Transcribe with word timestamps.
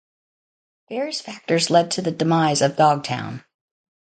Various 0.89 1.21
factors 1.21 1.69
led 1.69 1.91
to 1.91 2.01
the 2.01 2.09
demise 2.09 2.63
of 2.63 2.75
Dogtown. 2.75 3.45